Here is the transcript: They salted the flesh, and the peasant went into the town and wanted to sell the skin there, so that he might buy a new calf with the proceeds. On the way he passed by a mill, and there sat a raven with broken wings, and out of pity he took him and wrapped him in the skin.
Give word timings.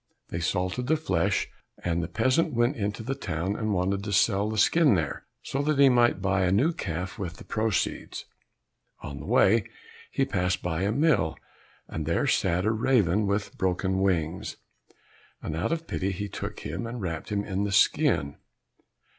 They 0.29 0.39
salted 0.39 0.87
the 0.87 0.97
flesh, 0.97 1.47
and 1.83 2.01
the 2.01 2.07
peasant 2.07 2.55
went 2.55 2.75
into 2.75 3.03
the 3.03 3.13
town 3.13 3.55
and 3.55 3.71
wanted 3.71 4.03
to 4.05 4.11
sell 4.11 4.49
the 4.49 4.57
skin 4.57 4.95
there, 4.95 5.25
so 5.43 5.61
that 5.61 5.77
he 5.77 5.89
might 5.89 6.23
buy 6.23 6.41
a 6.41 6.51
new 6.51 6.73
calf 6.73 7.19
with 7.19 7.35
the 7.37 7.43
proceeds. 7.43 8.25
On 9.01 9.19
the 9.19 9.27
way 9.27 9.65
he 10.09 10.25
passed 10.25 10.63
by 10.63 10.81
a 10.81 10.91
mill, 10.91 11.37
and 11.87 12.07
there 12.07 12.25
sat 12.25 12.65
a 12.65 12.71
raven 12.71 13.27
with 13.27 13.55
broken 13.59 13.99
wings, 14.01 14.57
and 15.39 15.55
out 15.55 15.71
of 15.71 15.85
pity 15.85 16.09
he 16.11 16.27
took 16.27 16.61
him 16.61 16.87
and 16.87 16.99
wrapped 16.99 17.29
him 17.29 17.43
in 17.45 17.63
the 17.63 17.71
skin. 17.71 18.37